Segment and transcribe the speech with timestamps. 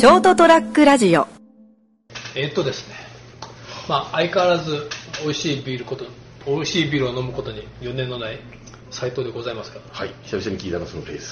[0.00, 1.26] ショートトラックラジオ
[2.34, 2.94] えっとですね、
[3.86, 4.88] まあ、相変わらず
[5.22, 6.06] 美味しいビールこと
[6.46, 8.38] 美味しいビールを飲むことに余念のない
[8.90, 11.26] 斉藤でございますがはい、久々に聞いたのそのフレーズ。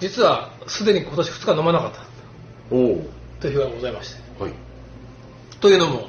[0.00, 2.00] 実はすでに今年2日飲まなかった
[2.74, 3.10] おお。
[3.38, 4.52] という日がございましてはい。
[5.60, 6.08] というのも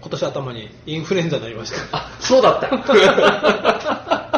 [0.00, 4.37] 今年頭にインフルエンザになりましたあ、そうだった。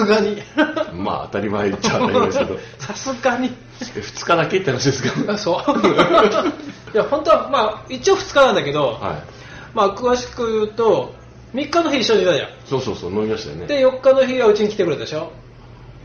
[0.00, 0.42] さすがに。
[0.94, 3.50] まあ当たり前っちゃ当たり前ですけど、 さすがに。
[3.80, 5.32] 2日だけって話ですけど。
[5.32, 5.56] あそう。
[6.92, 9.22] いや本当はまあ一応2日なんだけど、はい。
[9.74, 11.14] まあ詳しく言うと
[11.54, 12.48] 3日の日一緒にいたじゃん。
[12.66, 13.66] そうそうそう、飲みましたよね。
[13.66, 15.30] で4日の日はうちに来てくれたでしょ？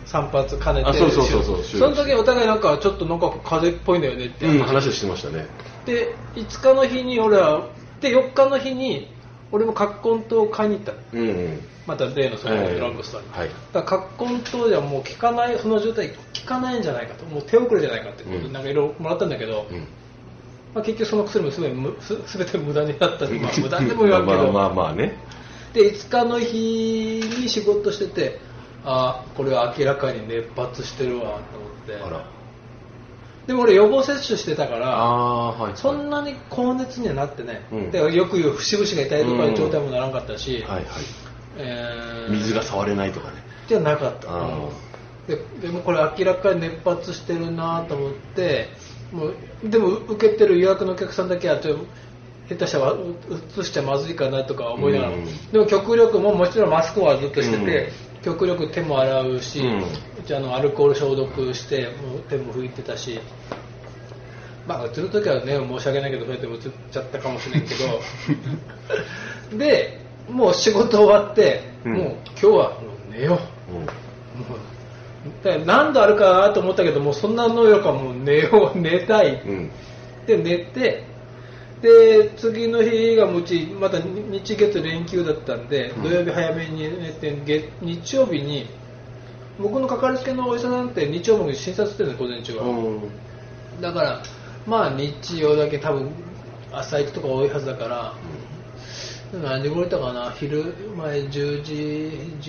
[0.06, 5.48] 散髪兼ねてあそうそうそうそうその時お互いなんかちょっとなんか風邪っぽいんだよねって、うん、話してましたね。
[5.86, 7.70] で5日の日に俺は
[8.02, 9.10] で4日の日に
[9.56, 11.62] 俺も葛根糖を買いに行ったのうんうん。
[11.88, 13.50] また例のそのええドラッグストアに、はい。
[13.72, 19.88] だから葛根糖ではもう効かないその状態効かないんじゃないかともう手遅れじゃないかってことでうんなんかいろいろもらったんだけど、うん。
[20.74, 21.52] まあ、結局その薬も
[22.02, 25.18] すべす全て無駄になった、まあ、無駄でも言わんけど、まあまあまあね。
[25.74, 28.42] で5日の日に仕事してて
[28.84, 32.35] あこれは明らかに熱発してるわと思ってあら。
[33.48, 35.78] でも俺予防接種してたからはい。
[35.78, 37.92] そんなに高熱にはなってね、うん。
[37.92, 40.86] でよく言う節々が痛いとかいう状態もならんかったし、はいはい。
[41.58, 43.44] えー水が触れないとかね。
[43.68, 44.28] じゃなかった。
[44.30, 44.70] あ
[45.28, 48.70] ででもこれ明らかに熱発してるなと思って
[49.12, 51.86] もうでも受けてる予約のお客さんだけはちょっと
[52.50, 53.16] 下手したらう
[53.60, 57.92] 移しちゃまずいかなとか思いながら、うんでも極力ももちろんマスクはずっとしてて、
[58.26, 59.86] 極力手も洗うし、うん。
[60.26, 63.20] じゃあのアルコール消毒してもう手も拭いてたし。
[64.68, 68.02] まあ移る時はね申し訳ないけどそうやって移っちゃったかもしれんけど。
[69.60, 71.94] でもう仕事終わって、うん。
[71.94, 72.78] もう今日はも
[73.10, 73.40] う寝よ
[73.70, 73.72] う。
[73.72, 73.82] うん。
[73.82, 73.86] も
[75.62, 79.36] う何度あるかなと思ったけどもうそんなのよりかもう寝よう寝たい。
[79.46, 79.72] うん。
[80.26, 81.04] で寝て
[81.82, 86.04] で次の日がもううちまた日月連休だったんで、うん。
[86.04, 88.68] 土曜日早めに寝て月日曜日に
[89.60, 93.82] 僕のかかりつけのお医者さんって日曜日に診察してるんです午前中は、うん。
[93.82, 94.24] だから
[94.66, 96.12] まあ日曜だけ多分
[96.72, 98.14] 朝行くとか多いはずだから、
[99.42, 100.32] 何時頃行ったかな？
[100.32, 101.30] 昼前10
[101.64, 101.74] 時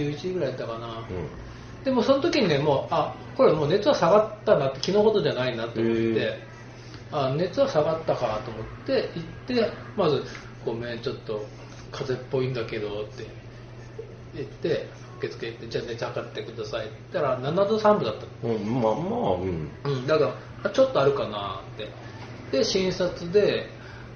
[0.02, 1.06] 11時ぐらいだったかな、
[1.84, 6.38] でもその時にねもうあこれもう熱は下がったなって昨日ほどじゃないなと思って、
[7.12, 10.24] あ熱は下がったかと思って行ってまず
[10.64, 11.46] ごめんちょっと
[11.92, 13.26] 風邪っぽいんだけどって
[14.34, 18.62] 言って受付行ってじゃあ熱測ってくださいって言ったら7度3分だったのうん。
[18.62, 18.82] うん。
[18.82, 19.70] まあまあ、うん。
[19.84, 20.34] うん、だから
[20.64, 21.90] あちょっとあるかなって
[22.50, 23.70] で診察で、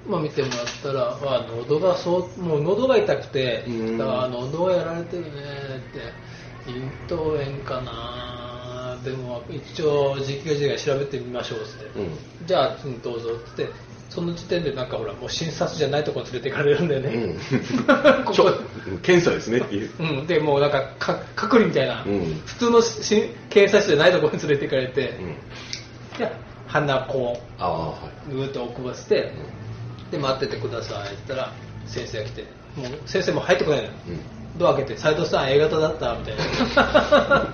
[0.05, 6.13] まあ、見てもらったらあ喉がそうもう喉が痛くてうんだからあ喉がやられてるねって
[6.65, 8.40] 咽頭炎かな
[9.03, 12.47] でも一応実況時代調べてみましょうって、うん。
[12.47, 13.69] じゃあうんどうぞって
[14.09, 17.37] その時点でなんかほらもう診察じゃないところに連れて行かれるんだよね、うん。
[18.25, 18.51] ここ
[19.01, 19.91] 検査ですねっていう。
[19.99, 25.35] うん、でもうなんかか隔離みたいな、うん普通のし検査室じゃないところに連れて行かれて、うん。
[26.17, 26.31] じゃあ
[26.67, 27.95] 鼻こうああ、は
[28.29, 28.33] い。
[28.33, 29.33] ぐーっと奥ばせて、
[30.11, 31.53] で待っててくださいって言ったら
[31.85, 32.41] 先生が来て
[32.75, 36.15] もう先生も入ってこないのよ、うんドア開けて斉藤さん A 型だった？
[36.19, 37.47] みたいな。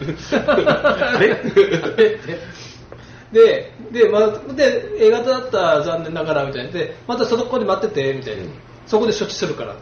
[3.31, 6.71] でで,、ま、で A 型だった残念ながらみたいな。
[6.71, 8.51] でまたそこで待っててみたいな、うん。
[8.85, 9.79] そこで処置するから、うん。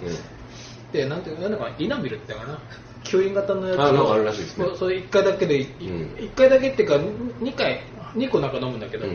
[0.92, 2.60] でなんていうのかイナビルってかな？
[3.04, 4.66] 吸引型のやつあなんかあるらしいですね。
[4.72, 6.16] そそれ1回だけで、いうん。
[6.18, 7.82] 1回だけっていうか2回
[8.16, 9.06] 2個なんか飲むんだけど、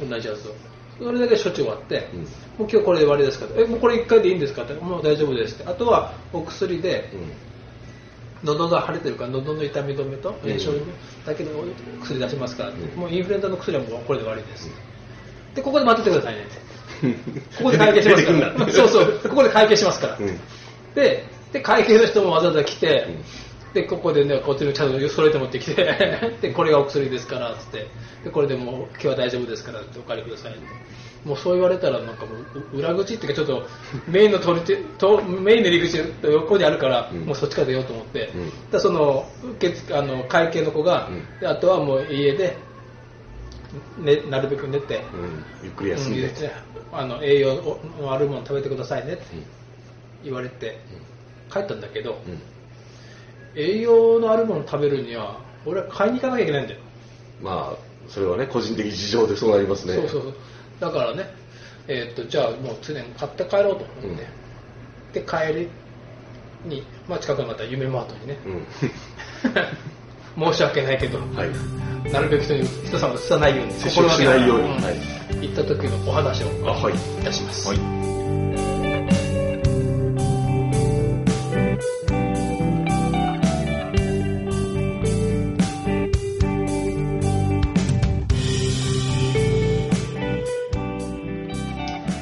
[0.00, 0.54] 同じやつを。
[0.98, 2.20] それだけ処置終わって、うん。
[2.22, 3.46] もう今日これで終わりですか？
[3.56, 4.64] えもうこれ1回でいいんですか？
[4.64, 5.70] ってもう大丈夫ですって。
[5.70, 7.08] あとはお薬で
[8.46, 10.72] 喉が腫れてるから喉の痛み止めと炎症
[11.26, 11.50] だけの
[12.02, 12.74] 薬出しますから、ん。
[12.96, 14.70] もうインフルエンザの薬はもうこれで終わりです、
[15.54, 16.42] でここで待っててくださいね。
[16.42, 16.56] っ て
[17.58, 18.72] ここで会計しますから。
[18.72, 19.20] そうそう。
[19.28, 20.40] ここで会計しますから、うん。
[20.94, 23.72] でで会計の人もわざわざ来て、うん。
[23.74, 25.84] でここでねこっちのちゃんと揃えて持ってきて
[26.40, 27.86] でこれがお薬ですからっつって。
[28.24, 30.60] でこれでもう今日は大丈夫ですからってお借りくださいって
[31.26, 33.66] もうそう言われたらなんかもうう裏口っていうかちょっと
[34.06, 42.56] メインの通り手とメインの入り口の横にあるから、うんもうそっちから出ようと思って、うんでその受付あの会計の子が、うんであとはもう家で、
[43.98, 45.44] ね、なるべく寝て、うん。
[45.64, 46.22] ゆっくり休んで。
[46.22, 46.30] うん
[46.92, 47.56] あの栄養
[48.00, 49.22] のあるもの食べてくださいねって
[50.24, 50.78] 言われて
[51.52, 52.40] 帰ったんだけど、うん。
[53.54, 56.80] 栄養のあるもの食べるには俺は買いに行かなきゃいけないんだよ、
[57.42, 57.76] まあ、
[58.08, 59.94] それはね、個人的事情でそうなりますね。
[59.94, 60.34] そうそうそう
[60.80, 61.24] だからね、
[61.88, 64.16] えーっとじゃあもう常に買って帰ろうと思って、うん
[65.12, 65.68] で帰り
[66.68, 68.66] に、まあ、近くのまた夢マートにねうん。
[70.52, 72.10] 申し訳ないけど、はい。
[72.12, 74.96] なるべく人に人様とさないように接触しないようにはい
[75.32, 76.48] うん行った時のお話を。
[77.20, 78.75] いたします、はい。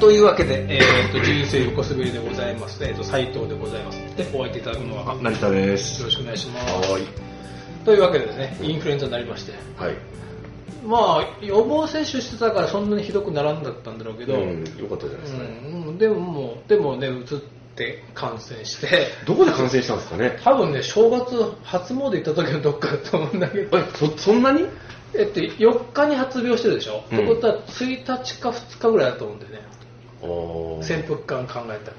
[0.05, 3.97] というわけで、えー、と人生横滑りでございます、えー、と斉藤でございます。
[4.15, 5.99] でお会いいただくのはあ、成田です。
[5.99, 6.91] よろしくお願いします。
[6.91, 7.07] はーい。
[7.83, 9.53] というわけでですねインフルエンザになりまして。
[9.77, 9.95] はい。
[10.85, 15.49] まあ予防接種してたからそんなにひどくならんだったんだろうけど、うん、よかったじゃないですかね。
[15.69, 17.25] うんでももうでもね移っ
[17.75, 19.07] て感染して。
[19.25, 20.39] どこで感染したんですかね？
[20.43, 23.79] 多分ね正月初詣行った時のどっかだと思うんだけど。
[23.79, 24.67] え、そ、そんなに？
[25.15, 27.17] えっと4日に発病してるでしょ、うん。
[27.17, 29.61] ってことは1日か2日ぐらいだと思うんだよね
[30.81, 31.97] 潜伏感考えたら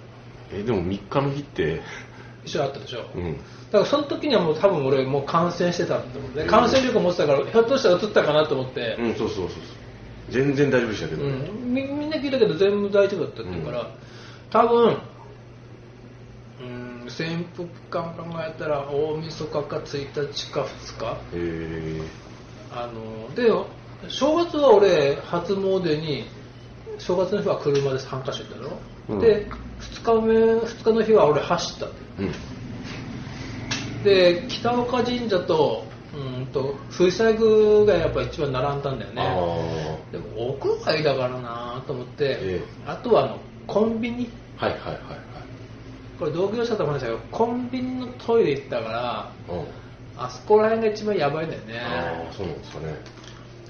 [0.52, 1.80] え、でも3日の日って、
[2.44, 3.32] 一緒あったでしょ、うん。
[3.32, 3.38] だ
[3.72, 6.44] からその時にはもう多分俺もう感染してたんだもんね。
[6.44, 9.58] 感染力持ってたからひょっとしたら移ったかなと思って、うん、そうそうそうそう。
[10.30, 11.22] 全然大丈夫でしたけど。
[11.22, 13.90] うん、みみんな聞いたけど全部大丈夫だったっていうから、
[14.50, 14.96] 多分
[16.60, 21.16] うん潜伏感考えたら大晦日か1日か2日。
[21.34, 22.02] へー。
[22.72, 23.50] あので
[24.08, 26.24] 正月は俺初詣に
[26.98, 28.68] 正月の日は車で3カ所行ったの、
[29.08, 29.46] うんで
[29.78, 31.90] 2日目2日の日は俺走ったう
[32.22, 32.32] ん。
[34.02, 35.84] で北岡神社と
[36.14, 44.66] うんと水彩宮がやっぱ一番並んだんだよねあでも屋外だからなと思って、えあとはあのコンビニあ。
[44.66, 45.00] はいはいはいはい。
[46.18, 49.64] これ同業者とも話したけどコンビニのトイレ行ったからうん。
[50.16, 52.94] あそこら辺が一番やばいんだよねああ、そうなんですかね。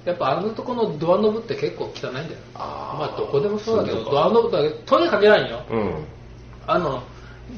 [0.06, 2.26] やっぱあのとこのドアノブって結構汚いんだよ。
[2.54, 2.98] あー。
[2.98, 5.64] まあどこでもそうだけどドアノブだけトイレかけないよ。
[5.68, 6.04] うん。
[6.66, 7.02] あの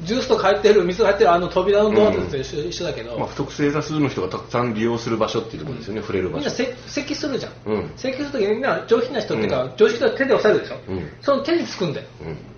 [0.03, 6.37] ジュースとか入ってる水が入ってるあの扉のドアと一緒,、一緒だけど、まあ、不特定多数の人がたくさん利用する場所っていうところですよね、触れる場所。
[6.37, 7.91] みんなせ咳するじゃん、うん。
[7.95, 9.71] 咳するときみんな上品な人っていうか、うん。
[9.77, 11.09] 常識は手で押さえるでしょ、うん。
[11.21, 12.07] その手につくんだよ。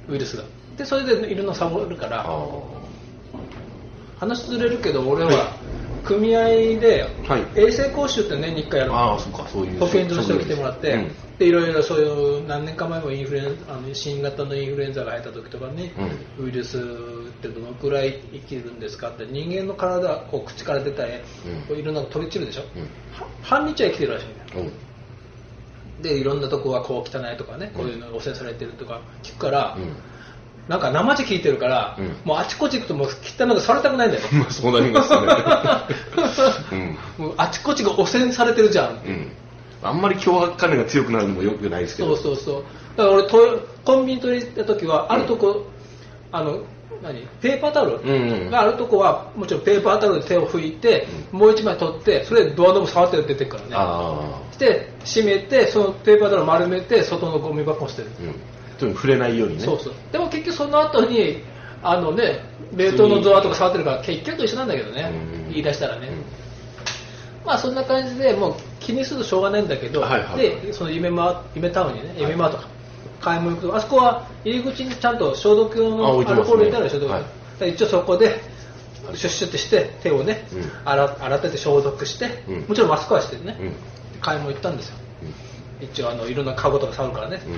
[0.08, 0.14] うん。
[0.14, 0.44] ウイルスが。
[0.78, 2.26] でそれでいるの触るから。
[2.28, 2.82] あ
[4.20, 5.56] 話ずれるけど俺は
[6.04, 6.48] 組合
[6.80, 7.46] ではい。
[7.56, 9.18] 衛生講習って年に1回やるあ。
[9.20, 9.80] そっか、そういう。
[9.80, 11.12] 保健所の人が来てもらって、うん。
[11.38, 15.92] でいろいろそういう何年か前もインフルエンあの新型のインフルエンザが入った時とかに、
[16.40, 16.82] ウイルスっ
[17.42, 19.26] てどのくらい生きるんですかって。
[19.26, 21.20] 人間の体こう口から出たり、うん。
[21.68, 22.82] こういろんなの飛び散るでしょ、うん。
[22.82, 24.72] は半日は生きてるらしいんだよ
[26.00, 26.00] う。
[26.00, 26.02] ん。
[26.02, 29.96] でいろんなとこはこう汚いとかねこういうの汚染されてるとか聞くから、うん。
[30.68, 35.34] なんか生地聞いてるから、うんもうあちこち行くともう汚いのがされたくないんだよ まあ、そうなりますよね。
[37.18, 39.12] もうあちこちが汚染されてるじゃん、うん。
[39.12, 39.32] うん。
[39.84, 42.16] あんまり脅迫観念が強くなるのもよくないですけど。
[42.16, 42.64] そうそうそう
[42.96, 45.66] だから俺トイコンビニ取り行った時はあるとこ、
[46.32, 46.60] あの
[47.02, 47.28] 何？
[47.42, 47.96] ペーパータオル？
[47.98, 58.24] うんうんがあるとこはもちろんペーパータオルで手を拭いて、もう一枚取ってそれでドアノブ触って出てくからねあで閉めてそのペーパータオル丸めて外のゴミ箱に捨てる、あ。
[58.24, 58.36] うん。
[58.90, 59.50] 触れないよう。
[59.50, 59.64] にね。
[59.64, 59.94] そうそう。
[60.12, 61.44] でも結局その後に
[61.84, 62.44] あのね
[62.76, 65.12] 冷凍のドアとか触ってるから結局一緒なんだけどね、
[65.46, 65.50] うん。
[65.50, 67.46] 言い出したらね、うん。
[67.46, 70.38] まあそんな感じでもう気にするとしょうがないんだけど、はいはい。
[70.38, 72.68] でその夢マ夢タウンにね夢マートか、
[73.22, 77.24] 買い物行くとあそこは入り口にちゃんと消毒用あのアルコール入れてあるでしょ、はい
[77.70, 78.42] 一応そこで
[79.14, 80.90] シュッシュってして手をね、うん。
[80.90, 82.62] 洗洗ってて消毒して、うん。
[82.62, 83.74] もちろんマスクはしてね、うん。
[84.22, 84.96] 買い物行ったんですよ。
[85.82, 87.50] 一応あのいろんなカゴとか触るからね、う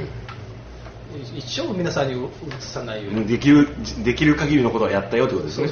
[1.36, 2.30] 一応皆さんにう
[2.60, 3.28] つさないように、ん。
[3.28, 3.68] できる、
[4.04, 5.70] できる限りのことはやったよってことですね。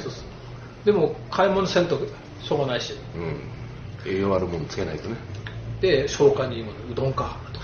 [0.84, 1.98] でも買い物せんと
[2.40, 3.40] しょうがないしうん。
[4.04, 5.16] 栄養あるものつけないとね。
[5.80, 7.60] で消化にいいものうどんかと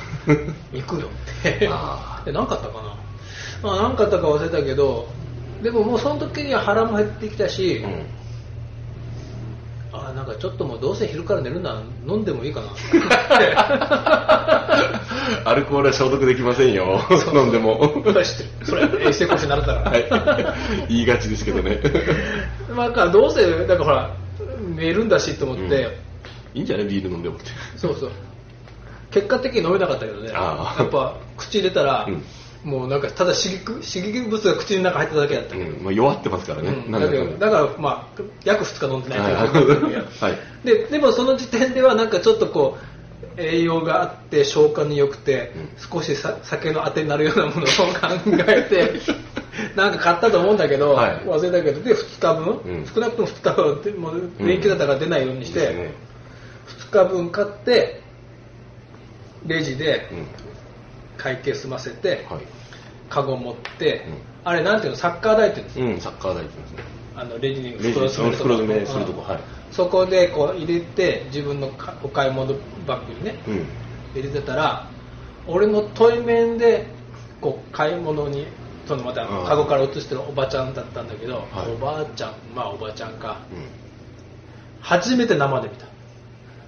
[0.72, 1.68] 行くよって
[2.32, 2.96] 何かあったかな、
[3.62, 5.08] まあ、何かあったか忘れたけど
[5.62, 8.06] でももうその時には腹も減ってきたし、うん。
[9.92, 12.68] あなんかちょっともうどうせ昼から寝るなら飲んでもいいかな
[15.44, 17.00] アルコールは消毒できませんよ。
[17.34, 17.78] 飲んでも。
[17.80, 18.22] 知ってる
[18.64, 20.04] それ衛生講師になったから、はい。
[20.88, 21.80] 言いがちですけどね。
[22.74, 24.10] まあどうせだからほら
[24.76, 25.92] 寝るんだしと思って、うん
[26.54, 26.86] いいんじゃない？
[26.86, 27.46] ビール飲んでもって。
[27.76, 28.10] そうそう
[29.10, 32.22] 結果的に飲めなかったけどねやっぱ口入れたら、うん
[32.64, 35.56] もうなんかただ刺激刺激物が口の中入っただけだった。
[35.56, 35.84] けど、うん。
[35.84, 36.70] まあ弱ってますからね。
[36.70, 36.92] うん。
[36.92, 39.34] だけどだからまあ約2日飲んでない。
[39.34, 40.66] はい。
[40.66, 42.78] ででもその時点ではなんかちょっとこ
[43.36, 45.68] う栄養があって消化に良くて、うん。
[45.78, 47.68] 少しさ酒のあてになるようなものを考
[48.48, 49.00] えて
[49.76, 51.22] なんか買ったと思うんだけど、はい。
[51.26, 52.86] 忘れたけどで2日分、うん。
[52.86, 55.94] 少なくとも2日分でもう連休だったから出ないようにして、ですね
[56.90, 58.02] 2日分買って
[59.46, 60.48] レジでうん。
[61.18, 62.46] 会計済ませて、はい。
[63.10, 64.18] カゴ持って、うん。
[64.44, 64.96] あれなんていうの？
[64.96, 66.82] サッカー台っていうのうん、サッカー台って言いますね。
[67.16, 68.30] あのレジに袋詰
[68.66, 69.22] めするとこ。
[69.22, 69.40] はい。
[69.72, 72.54] そこでこう入れて自分のかお買い物
[72.86, 73.66] バッグにねうん。
[74.14, 74.88] 入れてたら
[75.46, 76.86] 俺の対面で
[77.40, 78.46] こう買い物に
[78.86, 81.72] そのまたカゴから移してるおばちゃんだったんだけど、はい。
[81.72, 83.66] おばあちゃんまあおばちゃんかうん。
[84.80, 85.86] 初めて生で見た。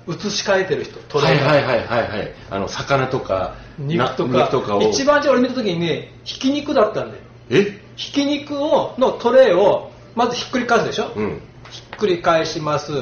[0.08, 1.46] 移し替えてる人トレーナー。
[1.46, 2.34] はいはいはいはいはい。
[2.50, 4.82] あの魚とか肉とかとかを。
[4.82, 7.22] 一番最初俺見た時にねひき肉だったんだよ。
[7.50, 7.80] え？
[7.96, 11.40] ひき肉をのトレーをまずひっくり返すでしょ、うん。
[11.70, 12.92] ひっくり返します。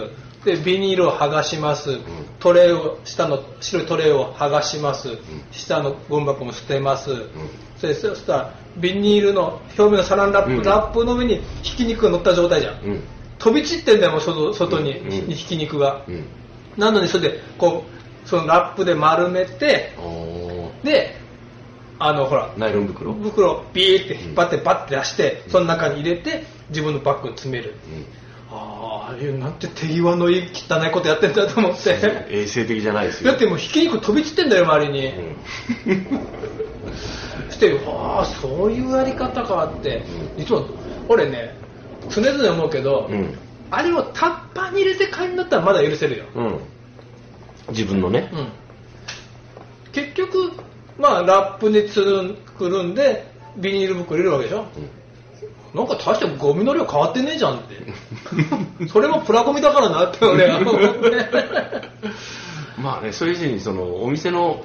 [0.44, 1.98] でビニールを剥がします、
[2.38, 5.18] トレーを下の白いトレーを剥がします、
[5.50, 7.10] 下のゴミ箱も捨てます、
[7.76, 10.62] それそしたらビニールの表面のサランラップ、うん。
[10.62, 13.02] ラップの上にひき肉が乗った状態じゃん、うん。
[13.38, 15.34] 飛び散ってんだよもう外外に、うん。
[15.34, 16.24] ひき肉が、うん。
[16.76, 17.84] なのにそれでこ
[18.24, 19.92] うそのラップで丸めて
[20.82, 21.16] で
[21.98, 23.12] あのほらナイロン袋？
[23.12, 27.74] うん袋をビーって引っ張ってバッて出して、その中に入れて自分のバッグに詰める、
[28.50, 32.26] あああれなんて手際のいい汚いことやってんだと思って。
[32.30, 33.30] 衛生的じゃないですよ。
[33.30, 35.06] だってもうひき肉飛び散ってんだよ周りに、
[35.86, 36.06] うん。
[37.50, 40.02] してああそういうやり方かって、
[40.38, 40.66] いつも
[41.08, 41.56] 俺ね
[42.10, 43.36] 常々思うけど、うん。
[43.70, 46.60] あれをタッパーに入れて帰るんだったらまだ許せるよ、うん。
[47.70, 48.30] 自分のね。
[48.32, 48.48] うん、
[49.92, 50.52] 結局
[50.98, 54.66] まあラップにつるんくるんでビニール袋入れるわけでしょ、
[55.74, 57.76] なんか大してゴミの量変わってねえじゃんって。
[58.88, 61.28] それもプラゴミだからなって俺は思って
[62.80, 64.64] まあねそれ以前にそのお店の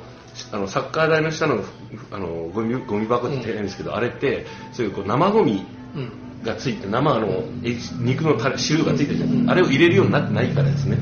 [0.52, 1.64] あのサッカー台の下の
[2.12, 5.66] あのゴミゴミ箱って言ってないんですけど、あれってそういうこう生ゴミ
[5.96, 6.12] うん。
[6.44, 10.98] がついて生のえ肉の汁がついてるじゃん、あれを入れるようになってないからですね。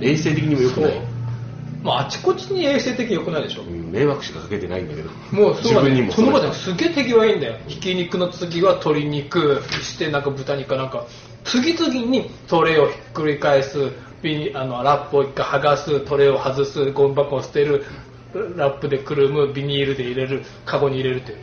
[0.00, 1.02] 衛生的にも良くない
[1.84, 3.62] そうまああちこちに衛生的に良くないでしょ。
[3.62, 5.10] うん迷惑しかかけてないんだけど。
[5.30, 7.58] もう自分にもその場うではすげえ手際いいんだよ。
[7.68, 11.06] ひき肉の次は鶏肉してなんか豚肉かなんか。
[11.44, 17.84] 次々にトレーをひっくり返すビニあのラップを一回剥がすトレーを外すゴミ箱を捨てる
[18.56, 21.36] ラップでくるむビニールで入れるカゴに入れるって。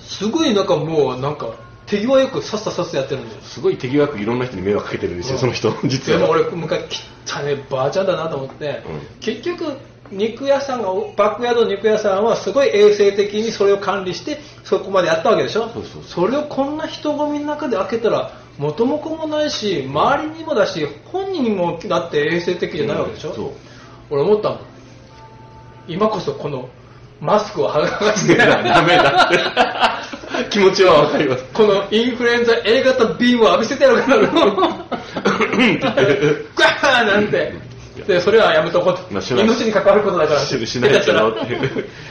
[0.00, 1.54] すごいなんかもうなんか
[1.92, 3.40] 手際よくさっささっさやってるんだよ。
[3.42, 6.18] すごい手際よくいろんな人に迷惑かけてるんですよ、その人実は。
[6.18, 9.00] でも俺昔汚ねばあちゃんだなと思って、うん。
[9.20, 9.76] 結局
[10.10, 15.68] 肉屋さんがバックヤードの肉屋さんはすごい衛生的にそれを管理してそこまでやったわけでしょ？
[15.68, 23.50] そうそうそれをこんな人混みの中で開けたら元も子もないし周りにもだし本人にもだって衛生的じゃないわけでしょ、そう。
[24.10, 24.58] 俺思ったもん。
[25.88, 26.68] 今こそこの
[27.20, 28.34] マスクを剥がして。
[28.36, 30.01] ダメだって
[30.50, 31.44] 気持ちはわかります。
[31.52, 37.28] このインフルエンザ A 型ビームを浴びせてやるからガーなん。
[37.28, 37.52] て
[38.06, 41.46] でそれはやめとこう命に関わることだからししないけどって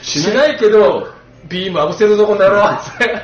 [0.04, 1.08] しないけど
[1.50, 3.16] ビーム浴びせるぞこの野郎って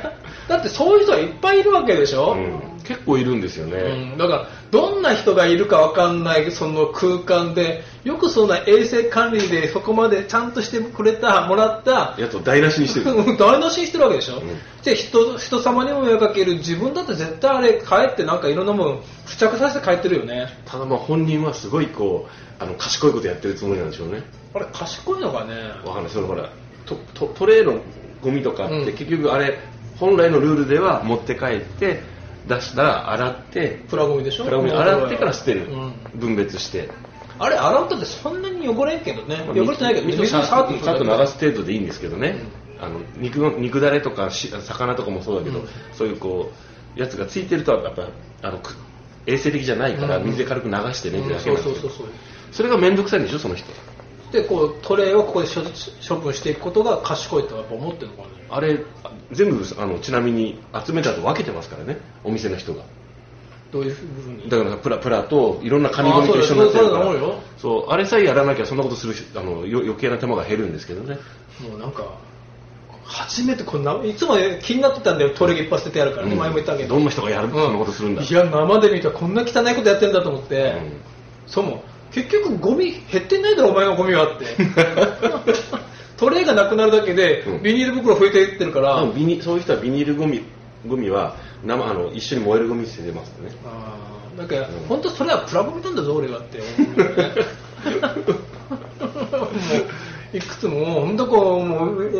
[0.48, 3.76] だってそういう人はいっぱいいるわけでしょ、うん結構いるんですよね、
[4.12, 4.18] うん。
[4.18, 13.36] だからどんな人がいるかわかんないその空間でよくそんな衛生管理でそこまでちゃんとしてくれたもらったやつを台無しにしてる。
[13.36, 14.42] 台無しにしてるわけでしょ、ん。
[14.82, 16.56] で人人様にも迷惑かける。
[16.56, 20.48] 自分だって絶対あれ帰ってなんかいろんなもん付着させて帰ってるよね。
[20.64, 24.22] ただまあ本人はすごいこうあの賢いことやってるつもりなんでしょうね。
[24.54, 25.54] あれ賢いのかね？
[25.84, 26.12] わかんない。
[26.12, 26.50] そのほら
[26.86, 27.80] トトトレーの
[28.22, 28.84] ゴミとかってうん。
[28.86, 29.58] 結局あれ
[29.98, 32.02] 本来のルールでは持って帰って
[32.46, 34.44] 出したら洗ってプラゴミでしょ？
[34.44, 34.70] プラゴミ。
[34.70, 35.92] 洗ってから捨てる、うん。
[36.14, 36.88] 分別して。
[37.38, 39.44] あれ洗ったってそんなに汚れんけどね。
[39.48, 42.36] 汚れてないけど水をさ触ってさっと流す程度でいいんですけどね、
[42.80, 45.68] あの肉の肉だれとかし魚とかもそうだけど、うん。
[45.92, 46.50] そういうこ
[46.96, 48.08] うやつがついてるとやっぱ
[48.42, 48.74] あのく
[49.26, 50.26] 衛生的じゃないからうん。
[50.26, 51.72] 水で軽く流してねってだけそなんですよ。
[51.74, 52.06] うそうそうそう。
[52.50, 53.68] それが面倒くさいんでしょその人
[54.32, 55.62] でこうトレーをここで処
[56.06, 58.78] 処分していくことが賢いとやっぱ思ってるのかねあれ
[59.32, 61.98] 全部あのちなみに集めたと分けてますからね。
[62.24, 62.82] お店の人が。
[63.70, 64.48] どういうふうに？
[64.48, 67.10] だからプラプラといろんな紙ゴミと一緒になってるから。
[67.10, 67.14] あ
[67.58, 71.18] そうあれさえやらなきゃそんなことするしあのよ余計な手間が減るんですけどね。
[71.60, 72.18] もうなんか
[73.04, 75.34] 初めてこんないつも気になってたんだよ。
[75.34, 76.94] トレーいっぱい捨ててやるからね、前も言ったけど。
[76.94, 78.22] どんな人がやる、そんなことするんだ。
[78.22, 81.00] いや生で見たらこんな汚いことやってんだと思って、うん。
[81.46, 81.82] そうも
[82.12, 84.46] 結局ゴミ減ってないだろお前のゴミはって。
[86.16, 87.62] トレーがなくなるだけでうん。
[87.62, 90.42] ビニール袋増えていってるから、ビニそういう人はビニールゴミ
[90.86, 93.50] ゴミは生あの一緒に燃えるゴミ捨ててますね。
[93.64, 94.64] あーなんか、ん。
[94.88, 96.64] 本当それはプラゴミなんだぞ俺はっても
[100.32, 102.10] う いくつももう本当こうもう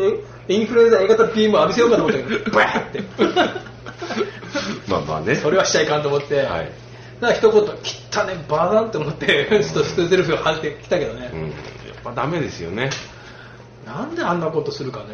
[0.49, 3.03] えインフルエンザ A 型ビーム浴びせようかと思ったけどバーって。
[4.89, 5.35] まあまあね。
[5.37, 6.71] それはしちゃいかんと思って、はい、
[7.21, 11.51] だから一言「切ったねバーダン」って思ってちょっと捨てゼルフを吐いてきたけどね、うん、やっ
[12.05, 12.91] ぱダメですよね。
[13.85, 15.05] なんであんなことするかね。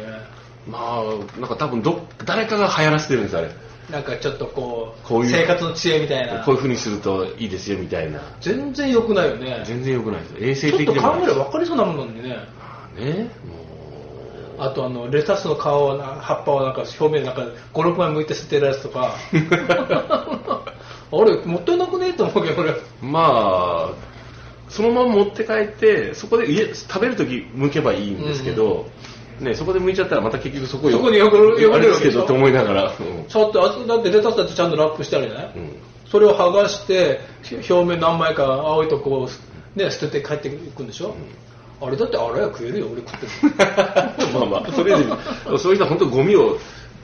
[0.69, 3.49] まあなんか多分ど誰かが流行らせてるんですあれ。
[3.89, 6.43] なんかちょっとこうこういう生活の知恵みたいな。
[6.43, 8.19] こういう風にするといいですよみたいな。
[8.41, 9.63] 全然良くないよね。
[9.65, 13.29] 全然良くないです衛生ちょっと考えれば分かりそうなものにねまあね。
[13.45, 13.65] も
[14.57, 19.15] あとあのレタスの皮をな葉っぱをなんか表面なんか56枚剥いて捨てるやつとか
[21.21, 22.71] あれもったいなくねえと思うけど俺。
[22.71, 24.15] うまあ
[24.69, 28.87] そのまま持って帰ってそこで家食べるとき剥けばいいんですけど、
[29.39, 33.25] ね、そこで剥いちゃったらまた結局そこそこに汚れるあれですけわけでしょどと思いながら、うん。
[33.27, 35.75] ちょっとあだってレタスだってちゃんとラップしてあるじゃない、うん。
[36.09, 39.29] それを剥がしてひ表面何枚か青いとこを、
[39.75, 41.15] ね、捨てて帰っていくんでしょ、
[41.81, 45.03] あれだってあれは食えるよ俺食ってる まあまあ、それで、
[45.57, 46.57] そういう人は本当ゴミを、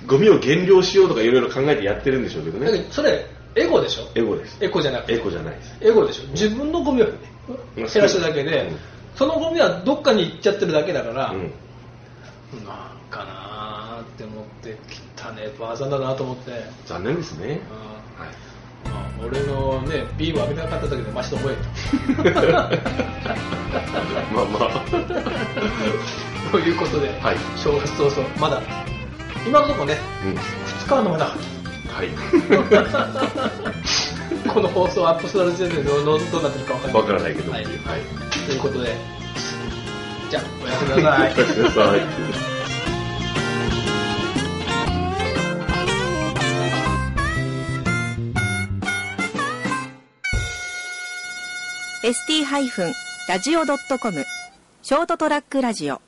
[0.08, 2.86] ゴミを減量しようとかいろいろ考えてやってるんでしょうけどね。
[2.90, 4.08] それエゴでしょ？
[4.16, 4.58] エゴです。
[4.64, 5.78] エコじゃなくてエゴじゃないです。
[5.82, 6.28] エゴでしょ？
[6.32, 7.16] 自分のゴミを減
[7.84, 8.78] らしただけで、うん
[9.14, 11.40] そのゴミはどっかに行っちゃってるだけだから、うん。
[11.42, 11.52] なん
[13.10, 14.78] かなーって思って
[15.18, 17.46] 汚ねばあさんだなと思って、残念ですね。
[17.50, 18.34] うんはい。
[18.86, 22.42] まあ、俺のねビーム浴びなかった時でマシと思えと
[24.34, 26.52] まあまあ。
[26.52, 28.62] ということで、はい正月早々まだ
[29.46, 30.32] 今のところねうん。
[30.34, 31.38] 2日は飲まなかっ
[31.92, 32.10] はい。
[34.44, 37.52] た この放送アップする時点でどうどうどうなってるか分かわんないからないけど。
[37.52, 37.74] はいはい。
[38.46, 38.96] ということで
[40.30, 42.02] じゃあおやすみなさいおやすみなさい。
[52.04, 54.26] ST-radio.com
[54.82, 56.02] ショートトラックラジオ